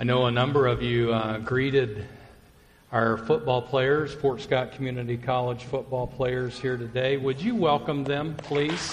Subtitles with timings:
[0.00, 2.04] I know a number of you uh, greeted
[2.92, 7.16] our football players, Fort Scott Community College football players here today.
[7.16, 8.92] Would you welcome them, please?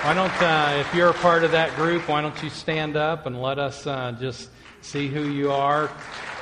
[0.00, 3.26] Why don't, uh, if you're a part of that group, why don't you stand up
[3.26, 4.48] and let us uh, just
[4.80, 5.90] see who you are?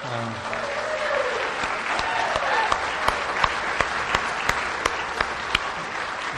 [0.05, 0.70] Uh,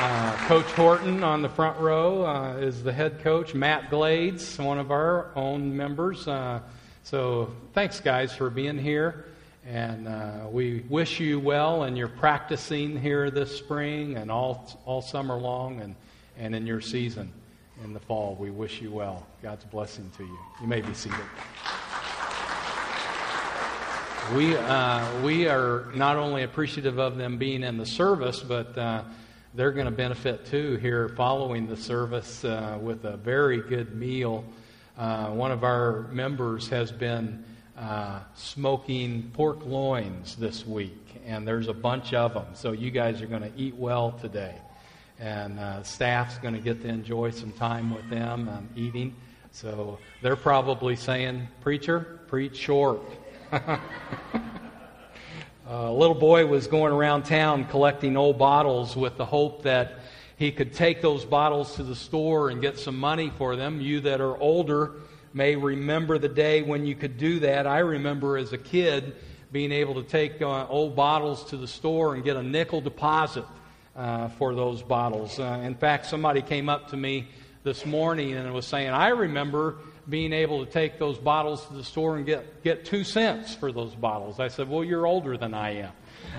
[0.05, 3.55] Uh, coach Horton on the front row uh, is the head coach.
[3.55, 6.27] Matt Glades, one of our own members.
[6.27, 6.59] Uh,
[7.05, 9.27] so thanks, guys, for being here.
[9.65, 15.03] And uh, we wish you well in your practicing here this spring and all, all
[15.03, 15.95] summer long and,
[16.37, 17.33] and in your season
[17.85, 18.37] in the fall.
[18.41, 19.25] We wish you well.
[19.41, 20.39] God's blessing to you.
[20.61, 21.21] You may be seated.
[24.35, 28.77] We, uh, we are not only appreciative of them being in the service, but
[29.55, 34.45] they're going to benefit too here following the service uh, with a very good meal.
[34.97, 37.45] Uh, one of our members has been
[37.77, 42.47] uh, smoking pork loins this week, and there's a bunch of them.
[42.55, 44.55] So you guys are going to eat well today.
[45.19, 49.15] And uh, staff's going to get to enjoy some time with them and eating.
[49.51, 53.03] So they're probably saying, Preacher, preach short.
[55.75, 60.01] a little boy was going around town collecting old bottles with the hope that
[60.37, 63.81] he could take those bottles to the store and get some money for them.
[63.81, 64.93] You that are older
[65.33, 67.67] may remember the day when you could do that.
[67.67, 69.17] I remember as a kid
[69.51, 73.45] being able to take uh, old bottles to the store and get a nickel deposit
[73.97, 75.41] uh, for those bottles.
[75.41, 77.29] Uh, in fact, somebody came up to me
[77.65, 79.77] this morning and was saying, I remember
[80.09, 83.73] being able to take those bottles to the store and get, get two cents for
[83.73, 84.41] those bottles.
[84.41, 85.93] I said, Well, you're older than I am.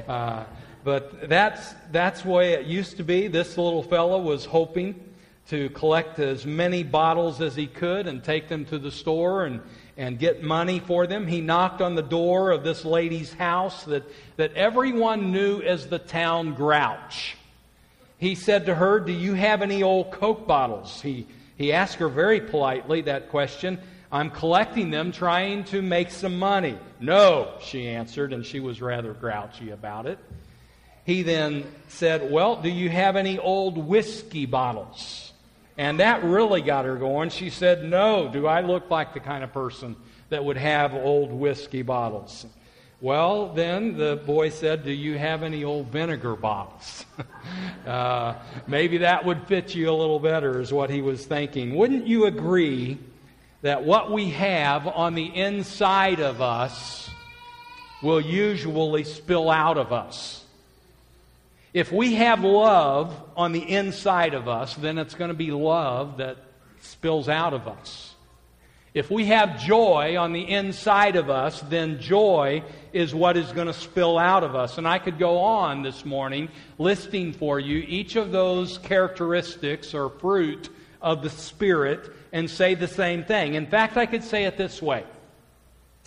[0.08, 0.44] Uh,
[0.83, 3.28] but that's, that's the way it used to be.
[3.28, 5.00] This little fellow was hoping
[5.47, 9.61] to collect as many bottles as he could and take them to the store and,
[9.98, 11.27] and get money for them.
[11.27, 14.03] He knocked on the door of this lady's house that,
[14.38, 17.36] that everyone knew as the town grouch.
[18.17, 21.02] He said to her, Do you have any old Coke bottles?
[21.02, 21.27] He
[21.64, 23.80] he asked her very politely that question.
[24.12, 26.78] I'm collecting them, trying to make some money.
[27.00, 30.20] No, she answered, and she was rather grouchy about it.
[31.06, 35.32] He then said, Well, do you have any old whiskey bottles?
[35.78, 37.30] And that really got her going.
[37.30, 39.95] She said, No, do I look like the kind of person
[40.30, 42.45] that would have old whiskey bottles?
[43.03, 47.03] Well, then the boy said, Do you have any old vinegar bottles?
[47.86, 51.75] uh, maybe that would fit you a little better, is what he was thinking.
[51.75, 52.97] Wouldn't you agree
[53.61, 57.09] that what we have on the inside of us
[58.02, 60.45] will usually spill out of us?
[61.73, 66.20] If we have love on the inside of us, then it's going to be love
[66.20, 66.37] that
[66.80, 68.13] spills out of us.
[68.93, 73.65] If we have joy on the inside of us, then joy is what is going
[73.65, 74.77] to spill out of us.
[74.77, 80.09] And I could go on this morning listing for you each of those characteristics or
[80.09, 80.70] fruit
[81.02, 83.55] of the Spirit and say the same thing.
[83.55, 85.03] In fact, I could say it this way.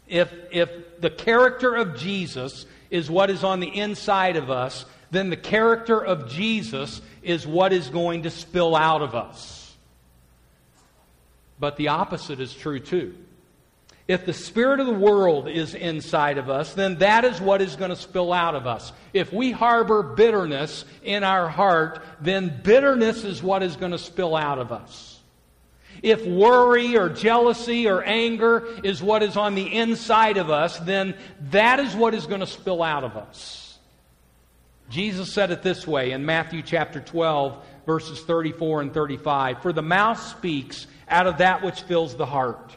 [0.06, 5.30] If, if the character of Jesus is what is on the inside of us, then
[5.30, 9.65] the character of Jesus is what is going to spill out of us.
[11.58, 13.14] But the opposite is true too.
[14.08, 17.74] If the spirit of the world is inside of us, then that is what is
[17.74, 18.92] going to spill out of us.
[19.12, 24.36] If we harbor bitterness in our heart, then bitterness is what is going to spill
[24.36, 25.20] out of us.
[26.02, 31.16] If worry or jealousy or anger is what is on the inside of us, then
[31.50, 33.78] that is what is going to spill out of us.
[34.88, 39.82] Jesus said it this way in Matthew chapter 12, verses 34 and 35 For the
[39.82, 42.76] mouth speaks out of that which fills the heart.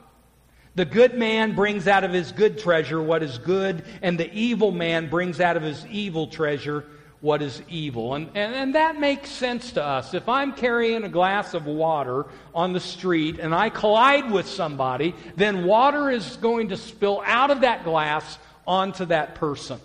[0.76, 4.72] The good man brings out of his good treasure what is good, and the evil
[4.72, 6.86] man brings out of his evil treasure
[7.22, 8.14] what is evil.
[8.14, 10.14] And, and, and, that makes sense to us.
[10.14, 15.14] If I'm carrying a glass of water on the street and I collide with somebody,
[15.36, 19.82] then water is going to spill out of that glass onto that person.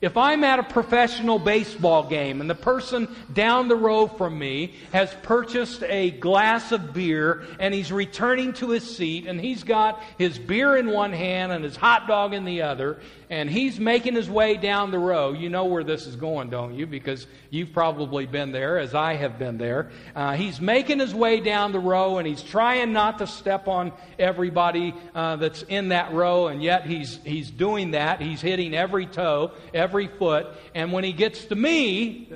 [0.00, 4.74] If I'm at a professional baseball game and the person down the row from me
[4.92, 10.02] has purchased a glass of beer and he's returning to his seat and he's got
[10.18, 14.14] his beer in one hand and his hot dog in the other and he's making
[14.14, 16.86] his way down the row, you know where this is going, don't you?
[16.86, 19.90] Because you've probably been there, as I have been there.
[20.14, 23.92] Uh, he's making his way down the row and he's trying not to step on
[24.18, 28.20] everybody uh, that's in that row, and yet he's, he's doing that.
[28.20, 30.46] He's hitting every toe, every foot.
[30.74, 32.28] And when he gets to me,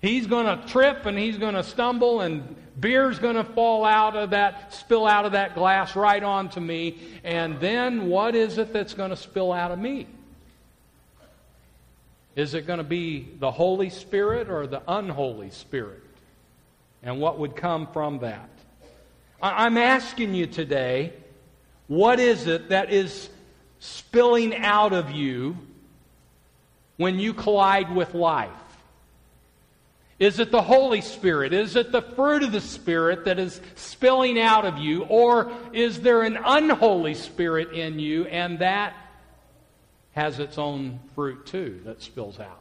[0.00, 4.16] he's going to trip and he's going to stumble and beer's going to fall out
[4.16, 6.98] of that, spill out of that glass right onto me.
[7.24, 10.06] And then what is it that's going to spill out of me?
[12.36, 16.02] Is it going to be the Holy Spirit or the unholy Spirit?
[17.02, 18.48] And what would come from that?
[19.42, 21.12] I'm asking you today,
[21.88, 23.30] what is it that is
[23.80, 25.56] spilling out of you
[26.98, 28.50] when you collide with life?
[30.20, 31.54] Is it the Holy Spirit?
[31.54, 35.04] Is it the fruit of the Spirit that is spilling out of you?
[35.04, 38.94] Or is there an unholy spirit in you and that
[40.12, 42.60] has its own fruit too that spills out?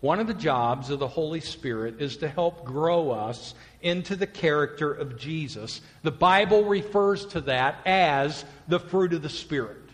[0.00, 4.28] One of the jobs of the Holy Spirit is to help grow us into the
[4.28, 5.80] character of Jesus.
[6.04, 9.87] The Bible refers to that as the fruit of the Spirit.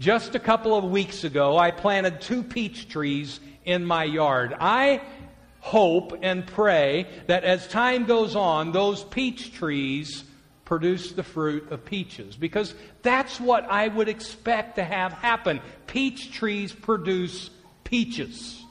[0.00, 4.54] Just a couple of weeks ago, I planted two peach trees in my yard.
[4.58, 5.02] I
[5.60, 10.24] hope and pray that as time goes on, those peach trees
[10.64, 15.60] produce the fruit of peaches because that's what I would expect to have happen.
[15.86, 17.50] Peach trees produce
[17.84, 18.63] peaches.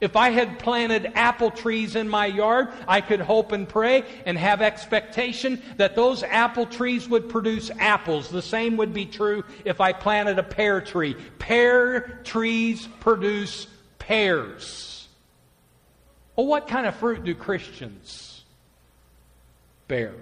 [0.00, 4.36] If I had planted apple trees in my yard, I could hope and pray and
[4.36, 8.28] have expectation that those apple trees would produce apples.
[8.28, 11.14] The same would be true if I planted a pear tree.
[11.38, 13.66] Pear trees produce
[13.98, 15.08] pears.
[16.36, 18.44] Well, what kind of fruit do Christians
[19.88, 20.14] bear?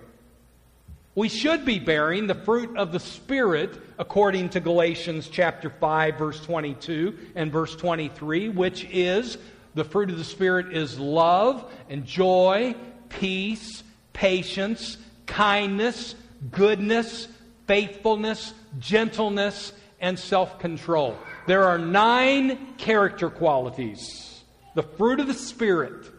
[1.16, 6.40] We should be bearing the fruit of the Spirit according to Galatians chapter 5 verse
[6.40, 9.38] 22 and verse 23, which is
[9.74, 12.74] the fruit of the Spirit is love and joy,
[13.08, 13.82] peace,
[14.12, 16.14] patience, kindness,
[16.50, 17.28] goodness,
[17.66, 21.16] faithfulness, gentleness, and self control.
[21.46, 24.42] There are nine character qualities.
[24.74, 26.10] The fruit of the Spirit.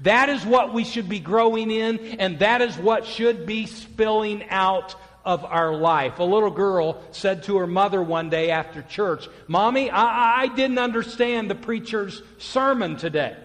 [0.00, 4.48] That is what we should be growing in, and that is what should be spilling
[4.48, 4.94] out
[5.28, 6.20] of our life.
[6.20, 10.78] A little girl said to her mother one day after church, Mommy, I, I didn't
[10.78, 13.36] understand the preacher's sermon today.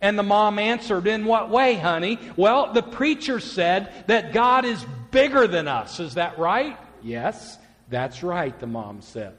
[0.00, 2.18] And the mom answered, In what way, honey?
[2.36, 6.00] Well, the preacher said that God is bigger than us.
[6.00, 6.76] Is that right?
[7.04, 7.56] Yes,
[7.88, 9.36] that's right, the mom said.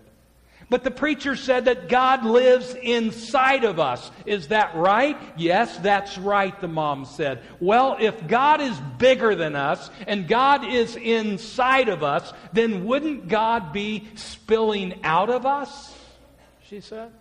[0.71, 4.09] But the preacher said that God lives inside of us.
[4.25, 5.17] Is that right?
[5.35, 7.41] Yes, that's right, the mom said.
[7.59, 13.27] Well, if God is bigger than us and God is inside of us, then wouldn't
[13.27, 15.93] God be spilling out of us?
[16.69, 17.11] She said.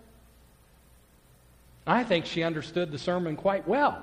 [1.85, 4.00] I think she understood the sermon quite well.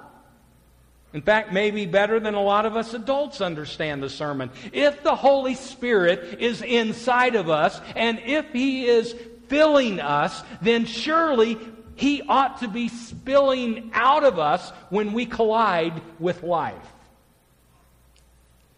[1.14, 4.52] In fact, maybe better than a lot of us adults understand the sermon.
[4.74, 9.16] If the Holy Spirit is inside of us, and if He is
[9.48, 11.58] filling us, then surely
[11.96, 16.76] He ought to be spilling out of us when we collide with life.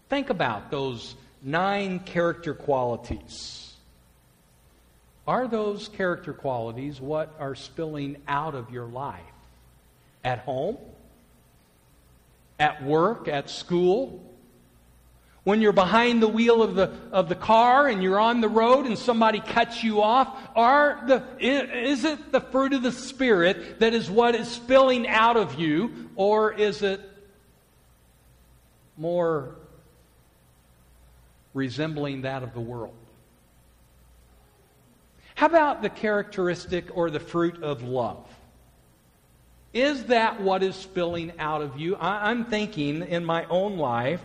[0.09, 3.73] Think about those nine character qualities.
[5.27, 9.21] Are those character qualities what are spilling out of your life?
[10.23, 10.77] At home?
[12.59, 13.27] At work?
[13.27, 14.28] At school?
[15.49, 18.85] When you're behind the wheel of the, of the car and you're on the road
[18.85, 23.95] and somebody cuts you off, are the, is it the fruit of the Spirit that
[23.95, 27.01] is what is spilling out of you, or is it
[28.95, 29.55] more
[31.55, 32.93] resembling that of the world?
[35.33, 38.23] How about the characteristic or the fruit of love?
[39.73, 41.95] Is that what is spilling out of you?
[41.95, 44.21] I, am thinking in my own life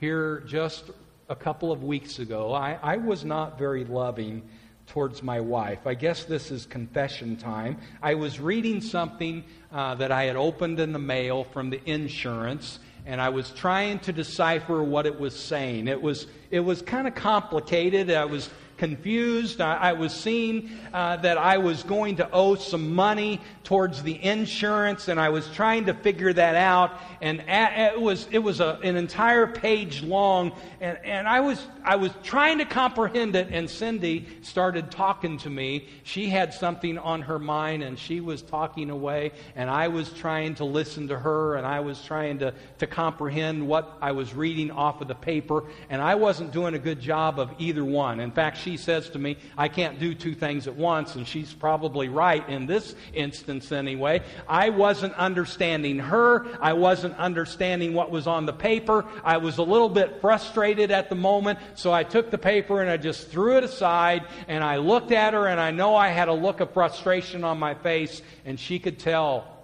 [0.00, 0.84] here just
[1.28, 4.42] a couple of weeks ago, I, I was not very loving
[4.86, 5.86] towards my wife.
[5.86, 7.76] I guess this is confession time.
[8.02, 12.78] I was reading something uh, that I had opened in the mail from the insurance,
[13.04, 15.86] and I was trying to decipher what it was saying.
[15.86, 18.10] It was it was kind of complicated.
[18.10, 18.48] I was
[18.80, 19.60] confused.
[19.60, 24.24] I, I was seeing uh, that I was going to owe some money towards the
[24.24, 26.98] insurance, and I was trying to figure that out.
[27.20, 31.96] And it was it was a, an entire page long, and, and I was I
[31.96, 33.48] was trying to comprehend it.
[33.52, 35.86] And Cindy started talking to me.
[36.02, 40.54] She had something on her mind, and she was talking away, and I was trying
[40.54, 44.70] to listen to her, and I was trying to to comprehend what I was reading
[44.70, 48.20] off of the paper, and I wasn't doing a good job of either one.
[48.20, 51.26] In fact, she she says to me, I can't do two things at once, and
[51.26, 54.22] she's probably right in this instance anyway.
[54.48, 56.46] I wasn't understanding her.
[56.60, 59.04] I wasn't understanding what was on the paper.
[59.24, 62.88] I was a little bit frustrated at the moment, so I took the paper and
[62.88, 66.28] I just threw it aside, and I looked at her, and I know I had
[66.28, 69.58] a look of frustration on my face, and she could tell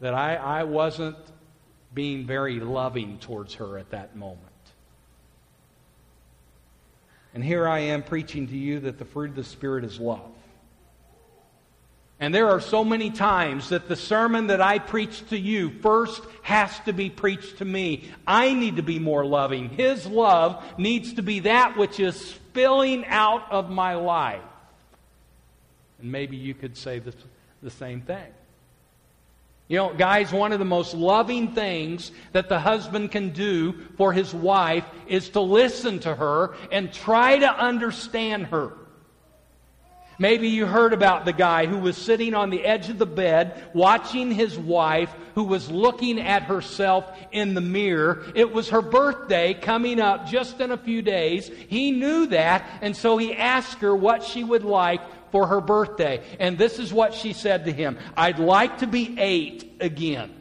[0.00, 1.16] that I, I wasn't
[1.94, 4.51] being very loving towards her at that moment.
[7.34, 10.30] And here I am preaching to you that the fruit of the Spirit is love.
[12.20, 16.22] And there are so many times that the sermon that I preach to you first
[16.42, 18.08] has to be preached to me.
[18.26, 19.70] I need to be more loving.
[19.70, 24.40] His love needs to be that which is spilling out of my life.
[26.00, 27.16] And maybe you could say this,
[27.60, 28.32] the same thing.
[29.72, 34.12] You know, guys, one of the most loving things that the husband can do for
[34.12, 38.74] his wife is to listen to her and try to understand her.
[40.18, 43.64] Maybe you heard about the guy who was sitting on the edge of the bed
[43.72, 48.26] watching his wife who was looking at herself in the mirror.
[48.34, 51.50] It was her birthday coming up just in a few days.
[51.68, 55.00] He knew that, and so he asked her what she would like
[55.32, 56.22] for her birthday.
[56.38, 60.38] And this is what she said to him I'd like to be eight again.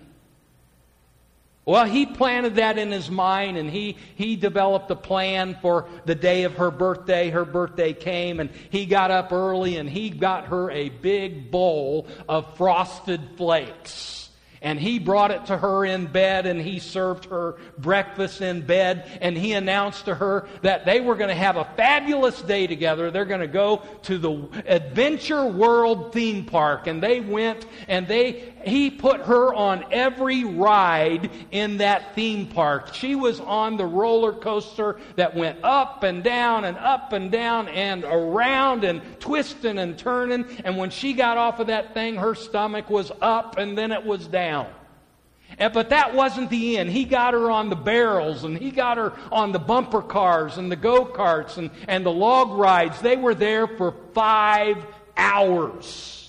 [1.64, 6.16] Well, he planted that in his mind and he, he developed a plan for the
[6.16, 7.30] day of her birthday.
[7.30, 12.08] Her birthday came and he got up early and he got her a big bowl
[12.28, 14.31] of frosted flakes.
[14.64, 19.20] And he brought it to her in bed and he served her breakfast in bed
[19.20, 23.10] and he announced to her that they were going to have a fabulous day together.
[23.10, 28.54] They're going to go to the Adventure World theme park and they went and they,
[28.64, 32.94] he put her on every ride in that theme park.
[32.94, 37.68] She was on the roller coaster that went up and down and up and down
[37.70, 40.46] and around and twisting and turning.
[40.64, 44.06] And when she got off of that thing, her stomach was up and then it
[44.06, 44.68] was down.
[45.58, 46.90] And, but that wasn't the end.
[46.90, 50.72] He got her on the barrels and he got her on the bumper cars and
[50.72, 53.02] the go karts and, and the log rides.
[53.02, 54.78] They were there for five
[55.18, 56.21] hours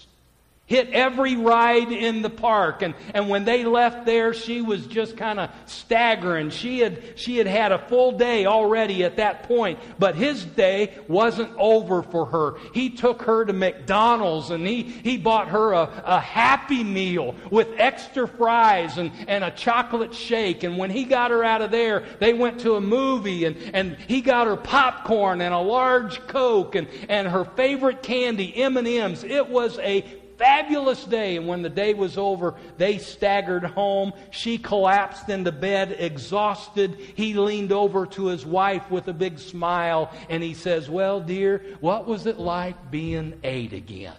[0.72, 2.80] hit every ride in the park.
[2.80, 6.48] And, and when they left there, she was just kind of staggering.
[6.48, 10.94] She had, she had had a full day already at that point, but his day
[11.08, 12.54] wasn't over for her.
[12.72, 17.68] He took her to McDonald's and he, he bought her a, a Happy Meal with
[17.76, 20.62] extra fries and, and a chocolate shake.
[20.62, 23.98] And when he got her out of there, they went to a movie and, and
[24.08, 29.22] he got her popcorn and a large Coke and, and her favorite candy, M&M's.
[29.22, 31.36] It was a fabulous day.
[31.36, 34.12] And when the day was over, they staggered home.
[34.32, 36.96] She collapsed into bed, exhausted.
[37.14, 41.64] He leaned over to his wife with a big smile and he says, Well, dear,
[41.80, 44.16] what was it like being eight again?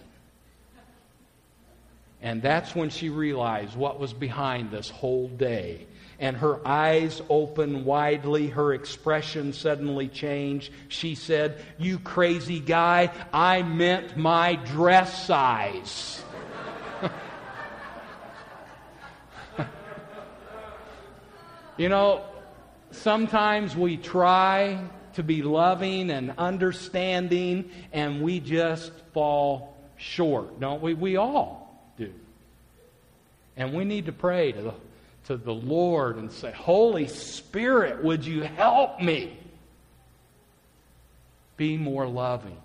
[2.22, 5.86] And that's when she realized what was behind this whole day
[6.18, 8.48] and her eyes opened widely.
[8.48, 10.72] Her expression suddenly changed.
[10.88, 16.22] She said, You crazy guy, I meant my dress size.
[21.76, 22.24] you know,
[22.90, 24.78] sometimes we try
[25.14, 30.94] to be loving and understanding, and we just fall short, don't we?
[30.94, 32.12] We all do.
[33.56, 34.74] And we need to pray to the
[35.26, 39.38] to the Lord and say, Holy Spirit, would you help me
[41.56, 42.56] be more loving?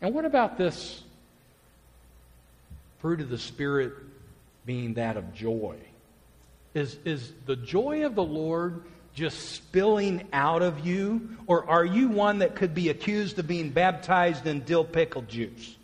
[0.00, 1.02] And what about this
[3.00, 3.92] fruit of the Spirit
[4.66, 5.76] being that of joy?
[6.74, 8.82] Is, is the joy of the Lord
[9.14, 11.36] just spilling out of you?
[11.46, 15.76] Or are you one that could be accused of being baptized in dill pickle juice?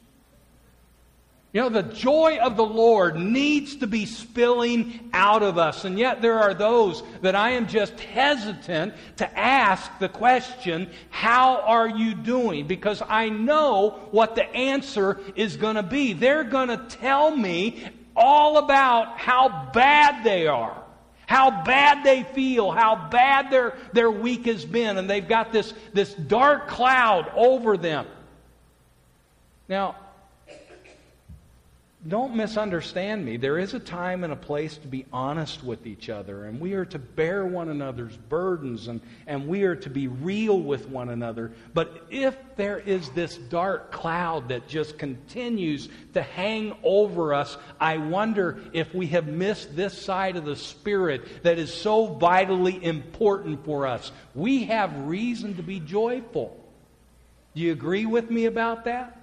[1.52, 5.85] You know, the joy of the Lord needs to be spilling out of us.
[5.85, 11.62] And yet there are those that I am just hesitant to ask the question, how
[11.62, 12.69] are you doing?
[12.69, 16.12] Because I know what the answer is going to be.
[16.12, 20.80] They're going to tell me all about how bad they are.
[21.26, 25.73] How bad they feel, how bad their, their week has been, and they've got this,
[25.92, 28.07] this dark cloud over them.
[29.69, 29.95] Now,
[32.09, 33.37] don't misunderstand me.
[33.37, 36.73] There is a time and a place to be honest with each other, and we
[36.73, 41.11] are to bear one another's burdens, and, and we are to be real with one
[41.11, 41.52] another.
[41.75, 47.99] But if there is this dark cloud that just continues to hang over us, I
[47.99, 53.62] wonder if we have missed this side of the Spirit that is so vitally important
[53.66, 54.11] for us.
[54.35, 56.57] We have reason to be joyful.
[57.54, 59.19] Do you agree with me about that?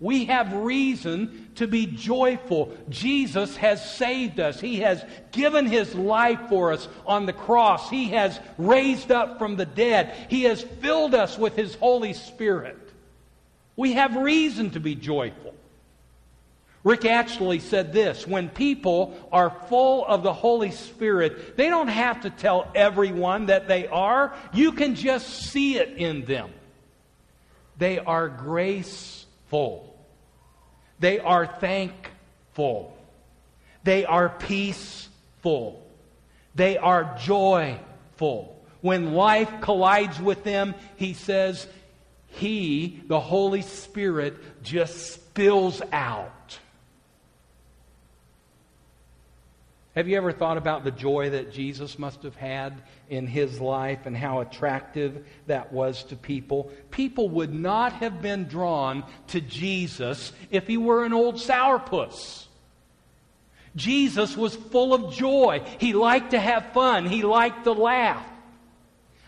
[0.00, 2.74] We have reason to be joyful.
[2.88, 4.58] Jesus has saved us.
[4.58, 7.90] He has given his life for us on the cross.
[7.90, 10.14] He has raised up from the dead.
[10.30, 12.78] He has filled us with his Holy Spirit.
[13.76, 15.54] We have reason to be joyful.
[16.82, 22.22] Rick actually said this when people are full of the Holy Spirit, they don't have
[22.22, 24.34] to tell everyone that they are.
[24.54, 26.50] You can just see it in them.
[27.76, 29.89] They are graceful,
[31.00, 32.96] they are thankful,
[33.82, 35.84] they are peaceful,
[36.54, 38.56] they are joyful.
[38.82, 41.66] When life collides with them, he says,
[42.28, 46.58] He, the Holy Spirit, just spills out.
[50.00, 52.72] Have you ever thought about the joy that Jesus must have had
[53.10, 56.72] in his life and how attractive that was to people?
[56.90, 62.46] People would not have been drawn to Jesus if he were an old sourpuss.
[63.76, 65.62] Jesus was full of joy.
[65.78, 67.04] He liked to have fun.
[67.04, 68.24] He liked to laugh.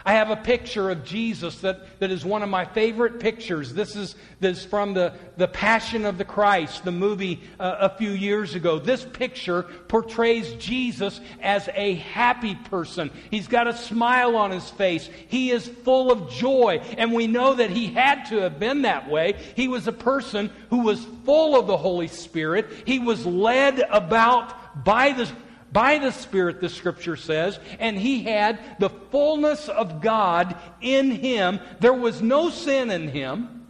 [0.04, 3.73] I have a picture of Jesus that, that is one of my favorite pictures.
[3.73, 7.97] This is, this is from the, the Passion of the Christ, the movie uh, a
[7.97, 8.78] few years ago.
[8.78, 13.11] This picture portrays Jesus as a happy person.
[13.30, 15.09] He's got a smile on his face.
[15.28, 16.80] He is full of joy.
[16.99, 19.35] And we know that he had to have been that way.
[19.54, 22.66] He was a person who was full of the Holy Spirit.
[22.87, 25.30] He was led about by the
[25.73, 31.61] by the Spirit, the scripture says, and he had the fullness of God in him.
[31.81, 33.67] There was no sin in him,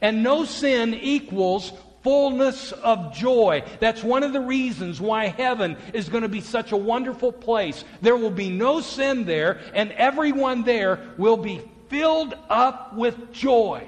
[0.00, 3.64] and no sin equals fullness of joy.
[3.80, 7.82] That's one of the reasons why heaven is going to be such a wonderful place.
[8.02, 13.86] There will be no sin there, and everyone there will be filled up with joy.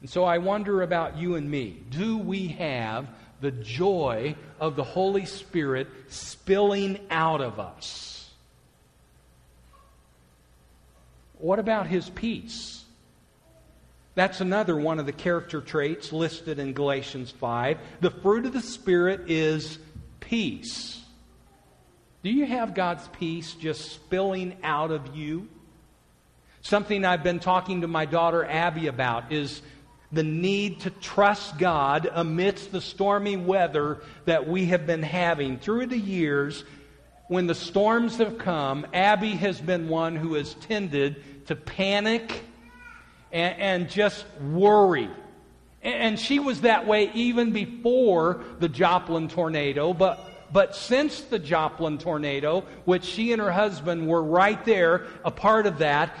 [0.00, 1.82] And so I wonder about you and me.
[1.90, 3.06] Do we have
[3.44, 8.30] the joy of the Holy Spirit spilling out of us.
[11.34, 12.84] What about his peace?
[14.14, 17.76] That's another one of the character traits listed in Galatians 5.
[18.00, 19.78] The fruit of the Spirit is
[20.20, 21.02] peace.
[22.22, 25.48] Do you have God's peace just spilling out of you?
[26.62, 29.60] Something I've been talking to my daughter Abby about is
[30.14, 35.58] the need to trust God amidst the stormy weather that we have been having.
[35.58, 36.64] Through the years,
[37.28, 42.42] when the storms have come, Abby has been one who has tended to panic
[43.32, 45.10] and, and just worry.
[45.82, 51.98] And she was that way even before the Joplin tornado, but but since the Joplin
[51.98, 56.16] tornado, which she and her husband were right there, a part of that,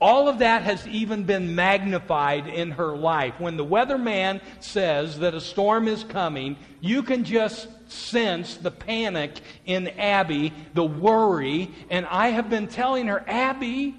[0.00, 3.34] all of that has even been magnified in her life.
[3.38, 9.40] When the weatherman says that a storm is coming, you can just sense the panic
[9.66, 11.70] in Abby, the worry.
[11.90, 13.96] And I have been telling her, Abby,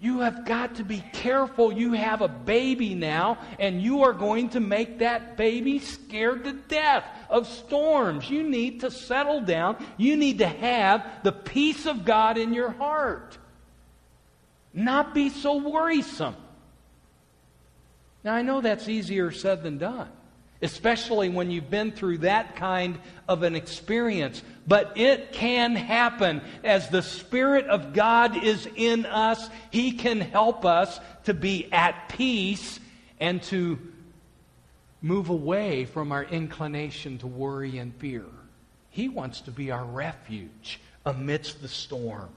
[0.00, 1.72] you have got to be careful.
[1.72, 6.52] You have a baby now, and you are going to make that baby scared to
[6.52, 8.28] death of storms.
[8.28, 9.82] You need to settle down.
[9.96, 13.38] You need to have the peace of God in your heart.
[14.72, 16.36] Not be so worrisome.
[18.22, 20.08] Now, I know that's easier said than done,
[20.62, 24.42] especially when you've been through that kind of an experience.
[24.66, 26.42] But it can happen.
[26.62, 32.10] As the Spirit of God is in us, He can help us to be at
[32.10, 32.78] peace
[33.18, 33.78] and to
[35.02, 38.24] move away from our inclination to worry and fear.
[38.90, 42.28] He wants to be our refuge amidst the storm.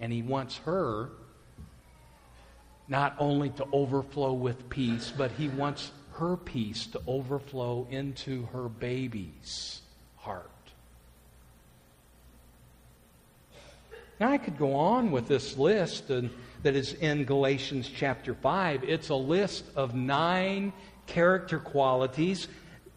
[0.00, 1.10] And he wants her
[2.88, 8.68] not only to overflow with peace, but he wants her peace to overflow into her
[8.68, 9.82] baby's
[10.16, 10.50] heart.
[14.18, 16.30] Now, I could go on with this list and,
[16.62, 18.84] that is in Galatians chapter 5.
[18.84, 20.72] It's a list of nine
[21.06, 22.48] character qualities.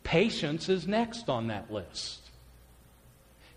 [0.03, 2.19] Patience is next on that list.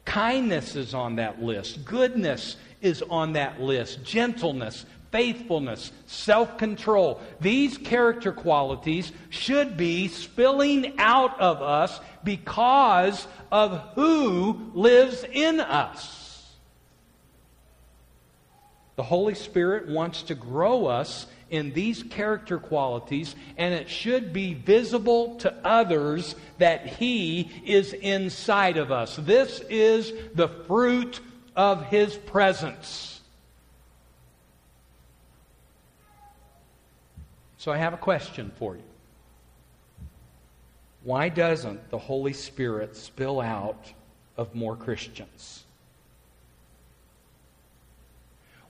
[0.05, 1.85] Kindness is on that list.
[1.85, 4.05] Goodness is on that list.
[4.05, 7.21] Gentleness, faithfulness, self control.
[7.41, 16.21] These character qualities should be spilling out of us because of who lives in us.
[18.97, 24.55] The Holy Spirit wants to grow us in these character qualities, and it should be
[24.55, 29.17] visible to others that He is inside of us.
[29.17, 31.21] This is the fruit
[31.57, 33.21] of His presence.
[37.57, 38.83] So I have a question for you.
[41.03, 43.93] Why doesn't the Holy Spirit spill out
[44.37, 45.65] of more Christians?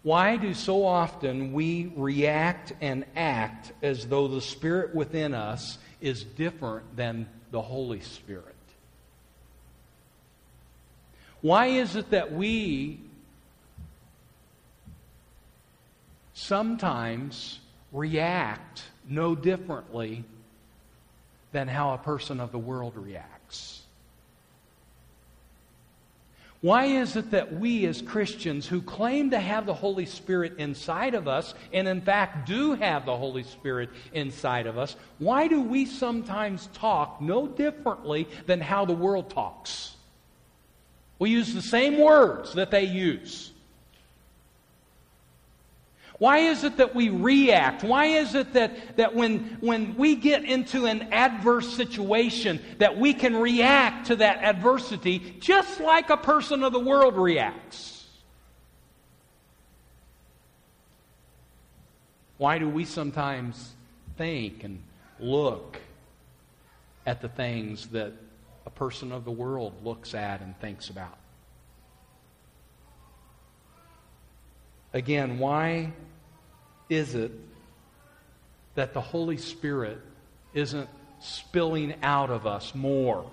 [0.03, 6.23] Why do so often we react and act as though the Spirit within us is
[6.23, 8.54] different than the Holy Spirit?
[11.45, 13.01] Why is it that we
[16.33, 17.61] sometimes
[17.93, 20.25] react no differently
[21.53, 23.83] than how a person of the world reacts.
[26.63, 31.15] Why is it that we as Christians who claim to have the Holy Spirit inside
[31.15, 35.61] of us, and in fact do have the Holy Spirit inside of us, why do
[35.61, 39.95] we sometimes talk no differently than how the world talks?
[41.19, 43.53] We use the same words that they use.
[46.19, 47.83] Why is it that we react?
[47.83, 53.15] Why is it that, that when, when we get into an adverse situation, that we
[53.15, 58.07] can react to that adversity just like a person of the world reacts?
[62.39, 63.75] Why do we sometimes
[64.17, 64.81] think and
[65.19, 65.79] look
[67.07, 68.13] at the things that
[68.67, 71.19] a person of the world looks at and thinks about?
[74.93, 75.93] Again, why
[76.89, 77.33] is it
[78.77, 79.99] that the Holy Spirit
[80.53, 80.89] isn't
[81.21, 83.29] spilling out of us more?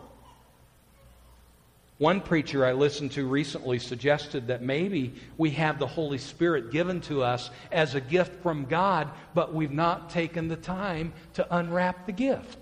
[2.02, 7.00] One preacher I listened to recently suggested that maybe we have the Holy Spirit given
[7.02, 12.08] to us as a gift from God, but we've not taken the time to unwrap
[12.08, 12.58] the gift.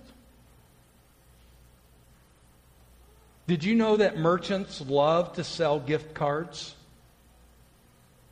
[3.49, 6.75] Did you know that merchants love to sell gift cards?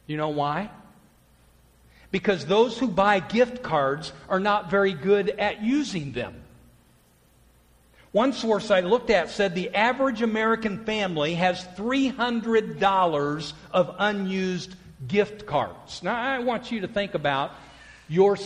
[0.06, 0.70] You know why?
[2.12, 6.36] Because those who buy gift cards are not very good at using them.
[8.12, 14.76] One source I looked at said the average American family has $300 of unused
[15.08, 16.04] gift cards.
[16.04, 17.54] Now, I want you to think about
[18.10, 18.38] your,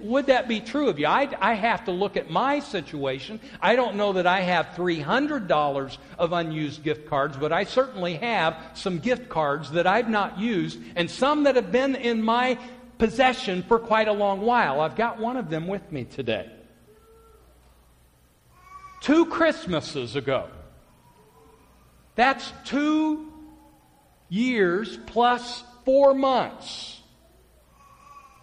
[0.00, 1.06] would that be true of you?
[1.06, 3.38] I, I have to look at my situation.
[3.60, 8.56] I don't know that I have $300 of unused gift cards, but I certainly have
[8.74, 12.58] some gift cards that I've not used and some that have been in my
[12.98, 14.80] possession for quite a long while.
[14.80, 16.50] I've got one of them with me today.
[19.02, 20.48] Two Christmases ago,
[22.16, 23.32] that's two
[24.28, 26.95] years plus four months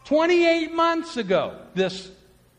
[0.06, 2.12] 28 months ago, this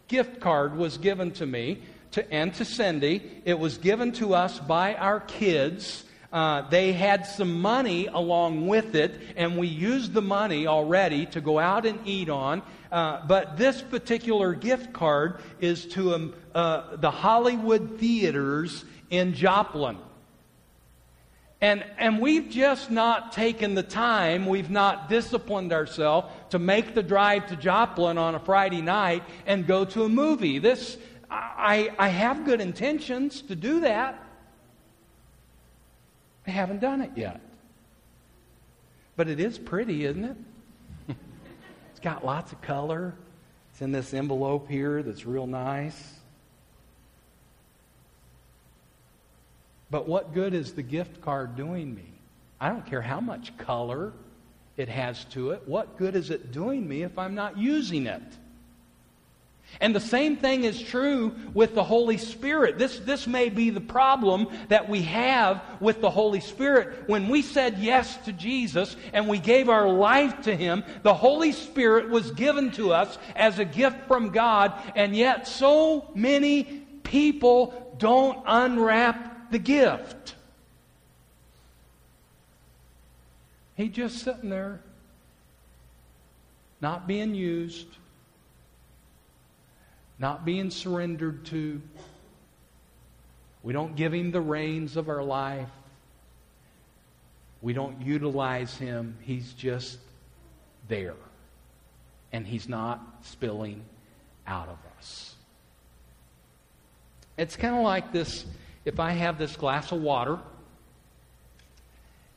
[0.08, 3.22] gift card was given to me to, and to Cindy.
[3.44, 6.04] It was given to us by our kids.
[6.32, 11.40] Uh, they had some money along with it, and we used the money already to
[11.40, 12.62] go out and eat on.
[12.90, 19.98] Uh, but this particular gift card is to um, uh, the Hollywood theaters in Joplin.
[21.64, 27.02] And, and we've just not taken the time, we've not disciplined ourselves to make the
[27.02, 30.58] drive to Joplin on a Friday night and go to a movie.
[30.58, 30.98] This,
[31.30, 34.22] I, I have good intentions to do that.
[36.46, 37.40] I haven't done it yet.
[39.16, 40.36] But it is pretty, isn't it?
[41.90, 43.14] it's got lots of color.
[43.72, 46.12] It's in this envelope here that's real nice.
[49.90, 52.06] But what good is the gift card doing me?
[52.60, 54.12] I don't care how much color
[54.76, 55.62] it has to it.
[55.66, 58.22] What good is it doing me if I'm not using it?
[59.80, 62.78] And the same thing is true with the Holy Spirit.
[62.78, 67.08] This, this may be the problem that we have with the Holy Spirit.
[67.08, 71.50] When we said yes to Jesus and we gave our life to Him, the Holy
[71.52, 76.64] Spirit was given to us as a gift from God, and yet so many
[77.02, 80.34] people don't unwrap the gift.
[83.76, 84.80] He just sitting there,
[86.80, 87.86] not being used,
[90.18, 91.80] not being surrendered to.
[93.62, 95.68] We don't give him the reins of our life.
[97.62, 99.16] We don't utilize him.
[99.20, 99.98] He's just
[100.88, 101.14] there.
[102.32, 103.84] And he's not spilling
[104.48, 105.36] out of us.
[107.38, 108.44] It's kind of like this
[108.84, 110.38] if I have this glass of water,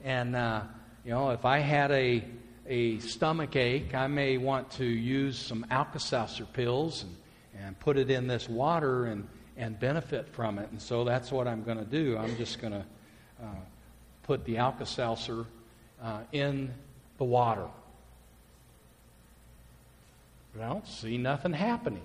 [0.04, 0.62] and uh,
[1.04, 2.24] you know, if I had a
[2.68, 7.16] a stomach ache, I may want to use some Alka-Seltzer pills and,
[7.66, 10.70] and put it in this water and, and benefit from it.
[10.72, 12.18] And so that's what I'm going to do.
[12.18, 12.86] I'm just going to
[13.42, 13.56] uh,
[14.24, 15.46] put the Alka-Seltzer
[16.04, 16.74] uh, in
[17.18, 17.68] the water.
[20.54, 22.04] But I don't see nothing happening.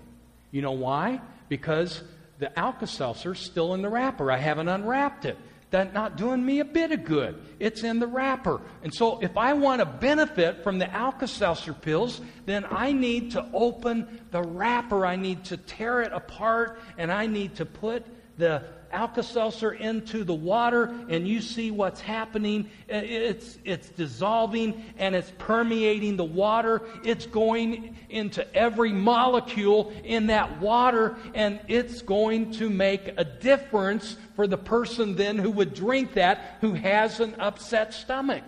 [0.52, 1.20] You know why?
[1.48, 2.02] Because
[2.42, 4.32] the Alka Seltzer still in the wrapper.
[4.32, 5.38] I haven't unwrapped it.
[5.70, 7.40] that's not doing me a bit of good.
[7.60, 8.60] It's in the wrapper.
[8.82, 13.48] And so if I want to benefit from the Alka-Seltzer pills, then I need to
[13.54, 15.06] open the wrapper.
[15.06, 18.04] I need to tear it apart and I need to put
[18.38, 22.70] the Alka Seltzer into the water, and you see what's happening.
[22.88, 26.82] It's, it's dissolving and it's permeating the water.
[27.04, 34.16] It's going into every molecule in that water, and it's going to make a difference
[34.36, 38.44] for the person then who would drink that who has an upset stomach.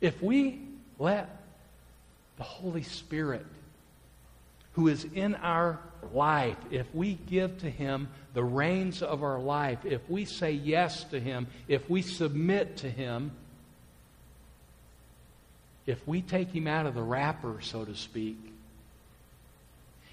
[0.00, 0.60] If we
[0.98, 1.42] let
[2.36, 3.46] the Holy Spirit
[4.72, 5.78] who is in our
[6.12, 11.04] life, if we give to Him the reins of our life, if we say yes
[11.04, 13.32] to Him, if we submit to Him,
[15.86, 18.51] if we take Him out of the wrapper, so to speak,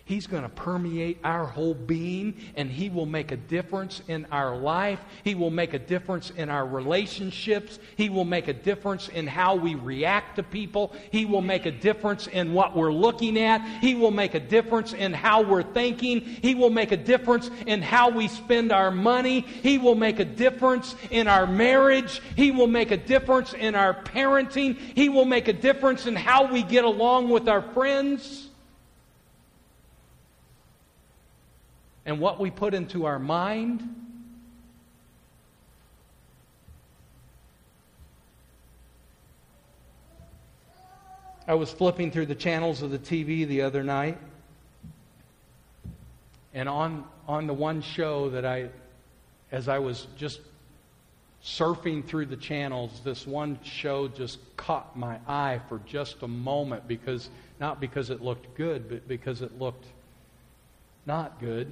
[0.10, 4.58] He's going to permeate our whole being and He will make a difference in our
[4.58, 5.00] life.
[5.24, 7.78] He will make a difference in our relationships.
[7.96, 10.96] He will make a difference in how we react to people.
[11.12, 13.62] He will make a difference in what we're looking at.
[13.82, 16.22] He will make a difference in how we're thinking.
[16.22, 19.42] He will make a difference in how we spend our money.
[19.42, 22.20] He will make a difference in our marriage.
[22.36, 24.76] He will make a difference in our parenting.
[24.76, 28.49] He will make a difference in how we get along with our friends.
[32.10, 33.88] And what we put into our mind.
[41.48, 44.18] I was flipping through the channels of the TV the other night,
[46.56, 48.70] and on, on the one show that I,
[49.52, 50.42] as I was just
[51.44, 56.88] surfing through the channels, this one show just caught my eye for just a moment
[56.88, 59.86] because, not because it looked good, but because it looked
[61.06, 61.72] not good.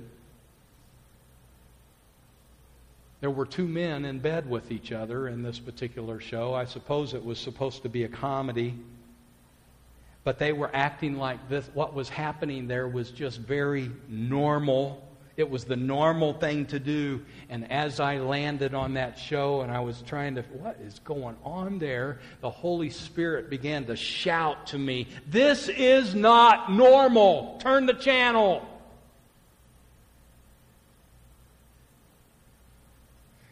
[3.20, 6.54] There were two men in bed with each other in this particular show.
[6.54, 8.76] I suppose it was supposed to be a comedy.
[10.24, 11.68] But they were acting like this.
[11.74, 15.04] What was happening there was just very normal.
[15.36, 17.24] It was the normal thing to do.
[17.50, 21.38] And as I landed on that show and I was trying to, what is going
[21.44, 22.20] on there?
[22.42, 27.58] The Holy Spirit began to shout to me, This is not normal.
[27.62, 28.68] Turn the channel.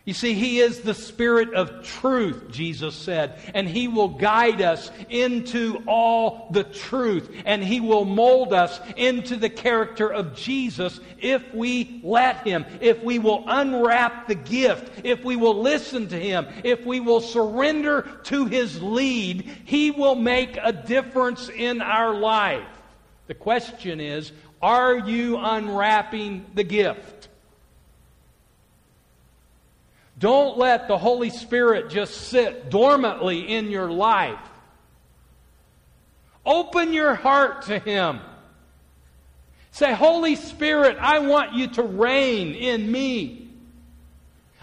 [0.05, 4.91] You see, He is the Spirit of truth, Jesus said, and He will guide us
[5.09, 11.41] into all the truth, and He will mold us into the character of Jesus if
[11.55, 16.45] we let Him, if we will unwrap the gift, if we will listen to Him,
[16.63, 22.67] if we will surrender to His lead, He will make a difference in our life.
[23.25, 27.29] The question is, are you unwrapping the gift?
[30.17, 34.39] Don't let the Holy Spirit just sit dormantly in your life.
[36.45, 38.21] Open your heart to Him.
[39.71, 43.49] Say, Holy Spirit, I want you to reign in me.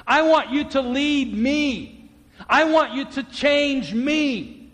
[0.06, 2.10] I want you to lead me.
[2.48, 4.70] I want you to change me.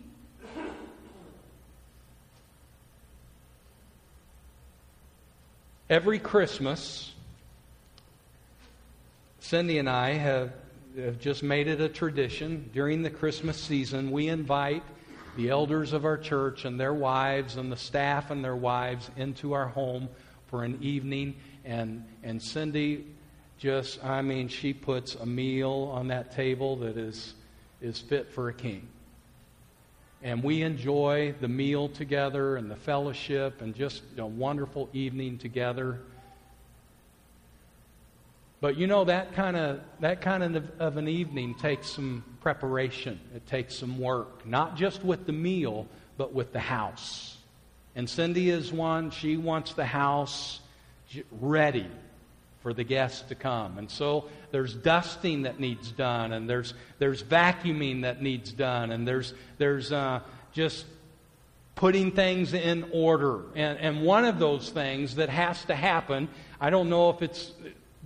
[5.90, 7.12] Every Christmas,
[9.40, 10.52] Cindy and I have
[10.98, 12.70] have just made it a tradition.
[12.72, 14.82] During the Christmas season, we invite
[15.36, 19.52] the elders of our church and their wives and the staff and their wives into
[19.52, 20.08] our home
[20.48, 21.36] for an evening.
[21.64, 23.06] And, and Cindy
[23.58, 27.34] just, I mean, she puts a meal on that table that is,
[27.80, 28.88] is fit for a king.
[30.22, 36.00] And we enjoy the meal together and the fellowship and just a wonderful evening together.
[38.60, 43.20] But you know that kind of that kind of, of an evening takes some preparation.
[43.34, 47.36] It takes some work, not just with the meal, but with the house.
[47.94, 49.10] And Cindy is one.
[49.10, 50.60] She wants the house
[51.30, 51.86] ready
[52.62, 53.78] for the guests to come.
[53.78, 59.06] And so there's dusting that needs done, and there's there's vacuuming that needs done, and
[59.06, 60.20] there's there's uh,
[60.52, 60.84] just
[61.76, 63.42] putting things in order.
[63.54, 66.28] And, and one of those things that has to happen,
[66.60, 67.52] I don't know if it's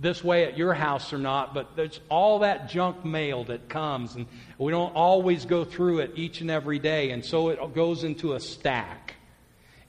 [0.03, 4.15] this way at your house or not, but there's all that junk mail that comes,
[4.15, 4.27] and
[4.59, 8.33] we don't always go through it each and every day, and so it goes into
[8.33, 9.15] a stack.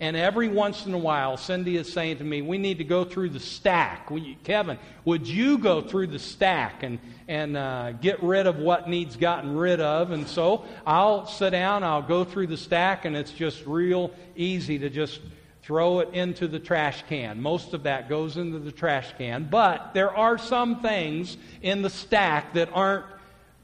[0.01, 3.05] And every once in a while, Cindy is saying to me, We need to go
[3.05, 4.11] through the stack.
[4.43, 6.99] Kevin, would you go through the stack and,
[7.29, 10.11] and uh, get rid of what needs gotten rid of?
[10.11, 14.79] And so I'll sit down, I'll go through the stack, and it's just real easy
[14.81, 15.21] to just
[15.65, 17.41] throw it into the trash can.
[17.41, 21.91] Most of that goes into the trash can, but there are some things in the
[21.91, 23.07] stack that aren't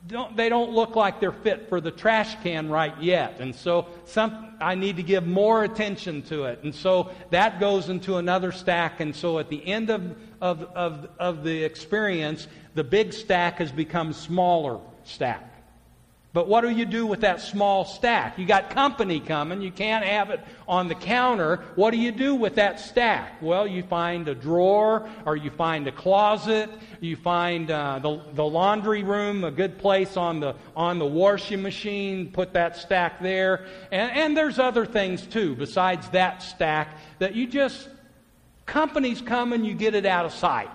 [0.06, 3.38] don't, they don't look like they're fit for the trash can right yet.
[3.38, 6.62] And so some, I need to give more attention to it.
[6.62, 9.00] And so that goes into another stack.
[9.00, 13.70] And so at the end of, of, of, of the experience, the big stack has
[13.70, 15.49] become smaller stack.
[16.32, 18.38] But what do you do with that small stack?
[18.38, 19.60] You got company coming.
[19.60, 21.56] You can't have it on the counter.
[21.74, 23.42] What do you do with that stack?
[23.42, 26.70] Well, you find a drawer, or you find a closet.
[27.00, 31.62] You find uh, the, the laundry room, a good place on the on the washing
[31.62, 32.30] machine.
[32.30, 37.48] Put that stack there, and, and there's other things too besides that stack that you
[37.48, 37.88] just
[38.66, 40.70] companies come and you get it out of sight.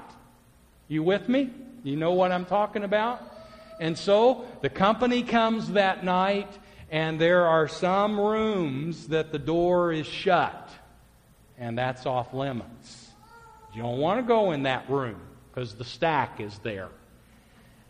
[0.90, 1.50] You with me?
[1.84, 3.35] You know what I'm talking about?
[3.80, 6.50] And so the company comes that night,
[6.90, 10.70] and there are some rooms that the door is shut,
[11.58, 13.10] and that's off limits.
[13.74, 16.90] You don't want to go in that room because the stack is there,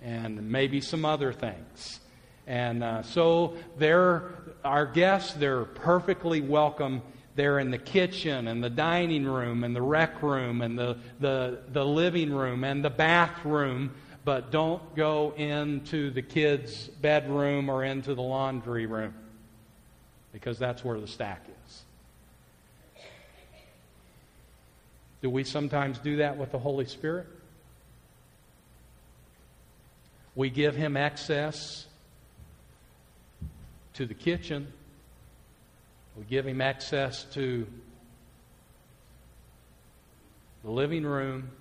[0.01, 1.99] and maybe some other things.
[2.47, 4.31] And uh, so they're,
[4.63, 7.01] our guests, they're perfectly welcome
[7.35, 11.59] there in the kitchen and the dining room and the rec room and the, the,
[11.73, 13.91] the living room and the bathroom
[14.25, 19.13] but don't go into the kids' bedroom or into the laundry room
[20.33, 21.83] because that's where the stack is.
[25.21, 27.27] Do we sometimes do that with the Holy Spirit?
[30.33, 31.85] We give him access
[33.93, 34.73] to the kitchen.
[36.17, 37.67] We give him access to
[40.63, 41.51] the living room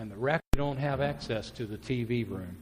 [0.00, 2.56] and the rec don't have access to the TV room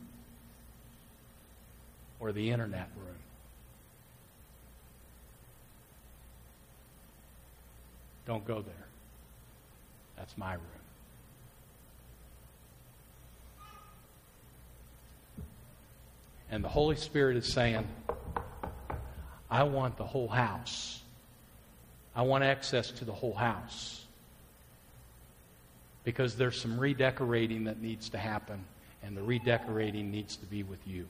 [2.18, 3.14] or the internet room.
[8.26, 8.74] Don't go there.
[10.16, 10.64] That's my room.
[16.50, 17.86] And the Holy Spirit is saying,
[19.48, 21.00] I want the whole house.
[22.16, 24.06] I want access to the whole house
[26.08, 28.64] because there's some redecorating that needs to happen,
[29.02, 31.06] and the redecorating needs to be with you.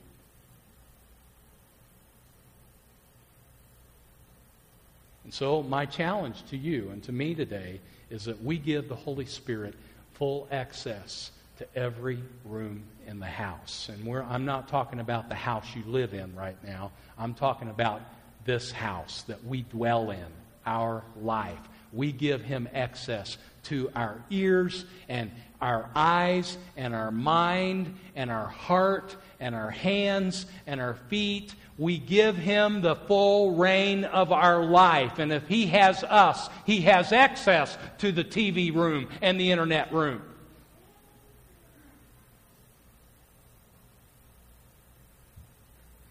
[5.23, 8.95] And so, my challenge to you and to me today is that we give the
[8.95, 9.73] Holy Spirit
[10.15, 13.89] full access to every room in the house.
[13.89, 18.01] And I'm not talking about the house you live in right now, I'm talking about
[18.43, 20.27] this house that we dwell in,
[20.65, 21.57] our life.
[21.91, 28.47] We give Him access to our ears and our eyes and our mind and our
[28.47, 31.53] heart and our hands and our feet.
[31.77, 35.19] We give him the full reign of our life.
[35.19, 39.93] And if he has us, he has access to the TV room and the internet
[39.93, 40.21] room.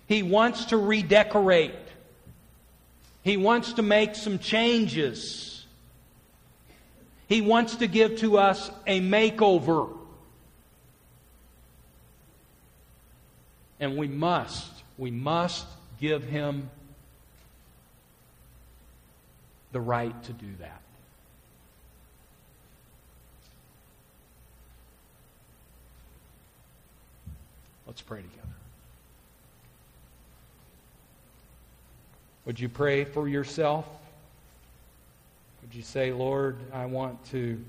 [0.07, 1.75] He wants to redecorate.
[3.23, 5.58] He wants to make some changes.
[7.29, 9.91] He wants to give to us a makeover.
[13.79, 15.67] And we must, we must
[16.01, 16.71] give him
[19.73, 20.81] the right to do that.
[27.87, 28.49] Let's pray together.
[32.47, 33.87] Would you pray for yourself?
[35.69, 37.63] Would you say, Lord, I want to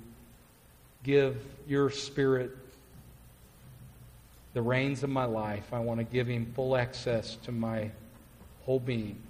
[1.03, 1.35] give
[1.67, 2.55] your spirit
[4.53, 5.73] the reins of my life.
[5.73, 7.91] I want to give him full access to my
[8.63, 9.21] whole being.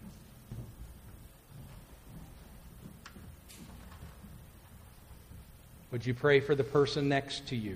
[5.92, 7.76] Would you pray for the person next to you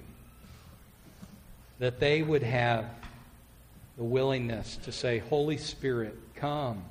[1.79, 2.86] that they would have
[3.97, 6.84] the willingness to say, Holy Spirit, come,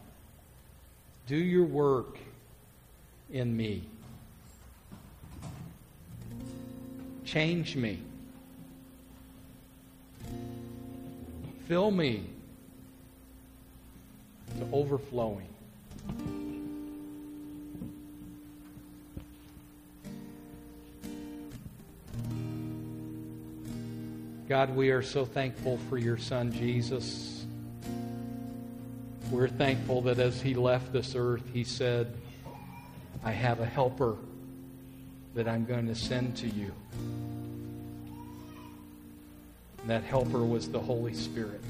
[1.28, 2.18] do your work
[3.32, 3.84] in me.
[7.32, 7.98] Change me.
[11.66, 12.26] Fill me
[14.58, 15.48] to overflowing.
[24.46, 27.46] God, we are so thankful for your Son, Jesus.
[29.30, 32.14] We're thankful that as he left this earth, he said,
[33.24, 34.16] I have a helper
[35.34, 36.72] that I'm going to send to you.
[39.82, 41.60] And that helper was the Holy Spirit.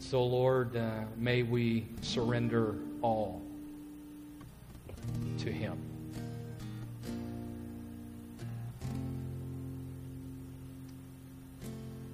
[0.00, 3.42] So, Lord, uh, may we surrender all
[5.40, 5.78] to Him.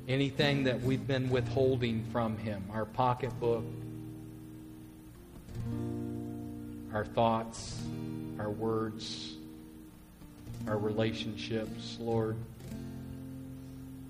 [0.06, 3.64] Anything that we've been withholding from Him, our pocketbook,
[6.92, 7.80] our thoughts,
[8.38, 9.33] our words,
[10.68, 12.36] our relationships, Lord.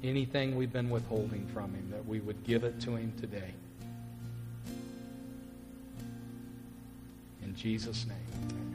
[0.02, 3.52] Anything we've been withholding from Him, that we would give it to Him today.
[7.42, 8.73] In Jesus' name.